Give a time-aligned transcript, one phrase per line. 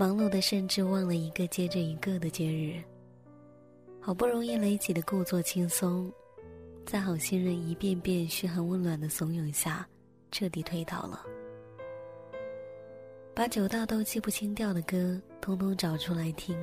[0.00, 2.82] 忙碌的甚至忘了一个接着一个的节日。
[4.00, 6.10] 好不容易垒起的故作轻松，
[6.86, 9.86] 在好心人一遍遍嘘寒问暖的怂恿下，
[10.30, 11.22] 彻底推倒了。
[13.34, 16.58] 把久到都记不清调的歌通通找出来听，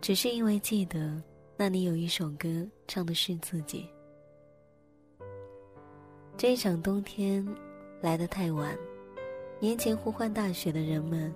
[0.00, 1.22] 只是因为记得
[1.54, 3.86] 那里有一首歌唱的是自己。
[6.38, 7.46] 这一场冬天
[8.00, 8.74] 来得太晚，
[9.60, 11.30] 年前呼唤大雪的人们，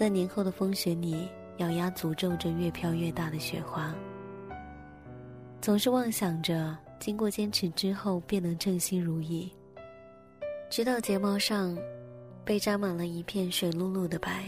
[0.00, 1.28] 在年后的风雪里
[1.58, 3.94] 咬牙诅咒着越飘越大的雪花。
[5.60, 9.52] 总是妄想着经过坚持之后便能称心如意，
[10.70, 11.76] 直到睫毛上
[12.46, 14.42] 被沾满了一片水漉漉的白，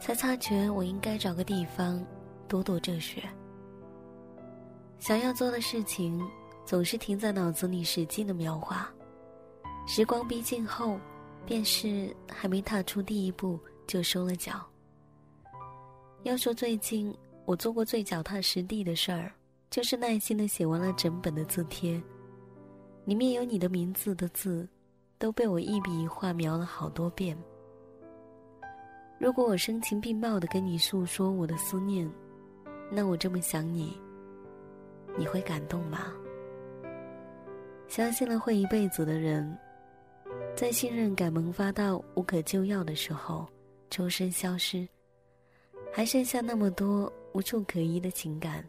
[0.00, 2.04] 才察觉我应该找个地方
[2.48, 3.22] 躲躲这雪。
[4.98, 6.20] 想要做的事情。
[6.66, 8.92] 总是停在脑子里使劲的描画，
[9.86, 11.00] 时光逼近后，
[11.46, 14.64] 便是还没踏出第一步就收了脚。
[16.22, 17.12] 要说最近
[17.44, 19.32] 我做过最脚踏实地的事儿，
[19.70, 22.00] 就是耐心的写完了整本的字帖，
[23.04, 24.68] 里面有你的名字的字，
[25.18, 27.36] 都被我一笔一画描了好多遍。
[29.18, 32.08] 如果我声情并茂的跟你诉说我的思念，
[32.92, 33.98] 那我这么想你，
[35.16, 36.12] 你会感动吗？
[37.88, 39.56] 相信了会一辈子的人，
[40.54, 43.48] 在信任感萌发到无可救药的时候，
[43.90, 44.86] 周身消失，
[45.92, 48.64] 还剩下那么多无处可依的情感，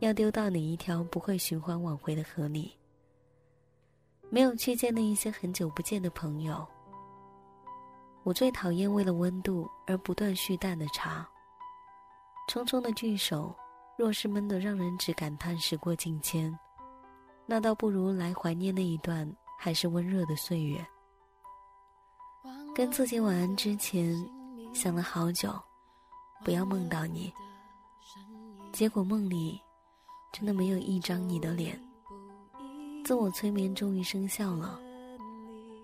[0.00, 2.76] 要丢到哪一条不会循环往回的河里？
[4.30, 6.66] 没有去见那一些很久不见的朋友。
[8.24, 11.28] 我最讨厌为了温度而不断续淡的茶。
[12.48, 13.54] 匆匆的聚首，
[13.98, 16.56] 若是闷得让人只感叹时过境迁。
[17.46, 20.84] 那倒不如来怀念那一段还是温热的岁月。
[22.74, 24.16] 跟自己晚安之前，
[24.72, 25.52] 想了好久，
[26.42, 27.30] 不要梦到你。
[28.72, 29.60] 结果梦里，
[30.32, 31.78] 真的没有一张你的脸。
[33.04, 34.80] 自我催眠终于生效了，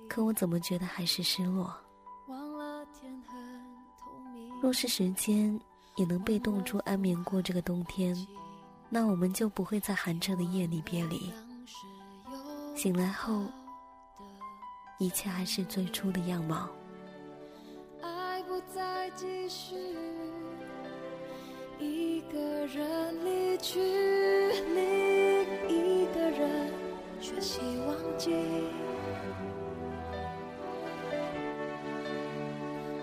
[0.09, 1.71] 可我怎么觉得还是失落？
[4.62, 5.60] 若是时间
[5.97, 8.16] 也能被冻住安眠过这个冬天，
[8.88, 11.31] 那我们就不会在寒彻的夜里别离。
[12.75, 13.44] 醒来后，
[14.98, 16.66] 一切还是最初的样貌。
[19.17, 19.75] 继续，
[21.79, 23.81] 一个人离去，
[24.75, 26.73] 另一个人
[27.21, 28.35] 学习忘记。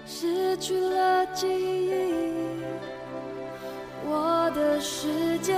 [0.05, 2.33] 失去了记忆，
[4.05, 5.53] 我的世界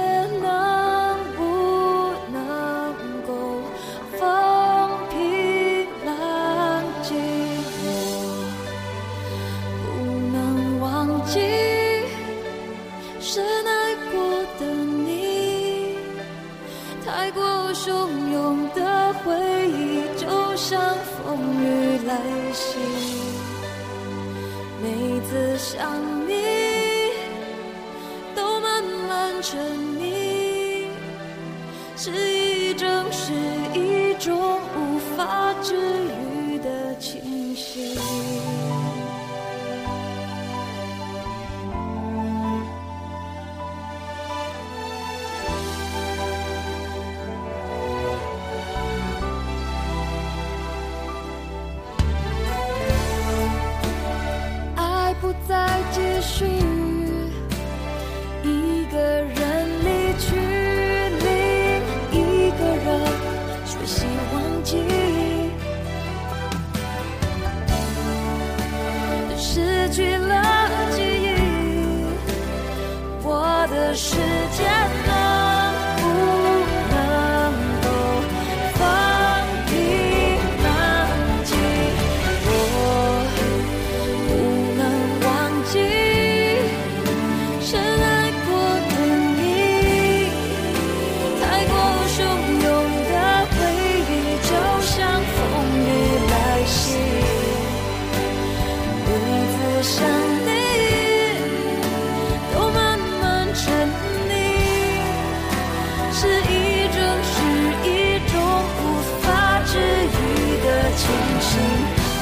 [17.07, 17.41] 太过
[17.73, 17.89] 汹
[18.33, 19.33] 涌的回
[19.69, 22.17] 忆就像风雨来
[22.51, 22.77] 袭。
[24.83, 25.97] 每次想
[26.27, 26.33] 你
[28.35, 29.57] 都慢慢沉
[29.97, 30.83] 溺
[31.95, 33.31] 是一种是
[33.73, 37.95] 一种无法治愈的清醒。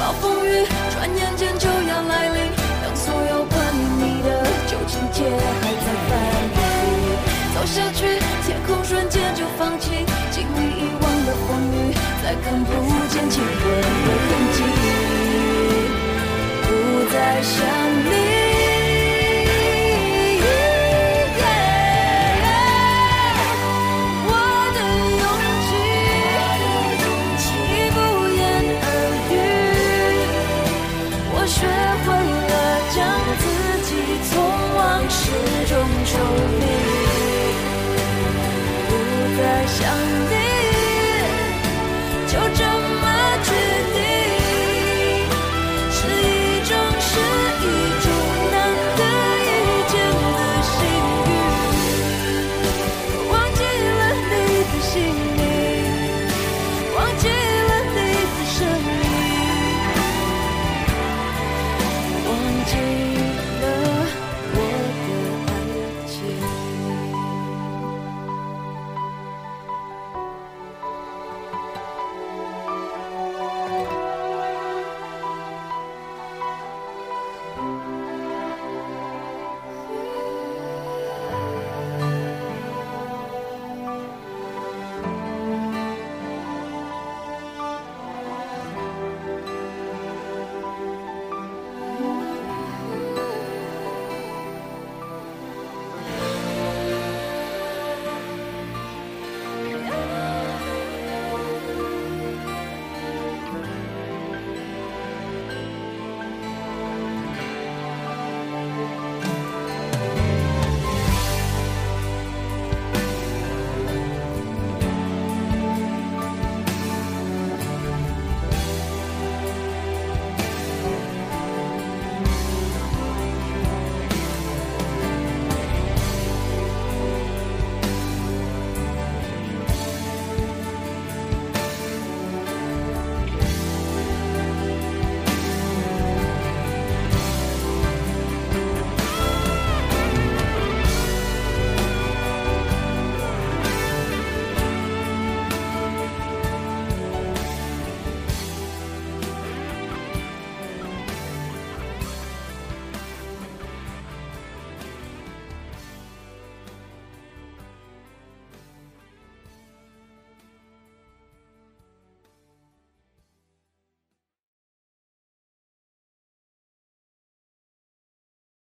[0.06, 2.38] 暴风雨转眼间就要来临，
[2.80, 6.14] 当所有关于你的旧情节还在反
[6.54, 6.56] 复，
[7.52, 8.06] 走下去，
[8.46, 11.92] 天空瞬间就放晴，经历遗忘的风雨，
[12.22, 12.70] 再看不
[13.08, 13.64] 见前方
[14.06, 14.62] 的痕迹，
[16.62, 16.68] 不
[17.12, 17.85] 再想。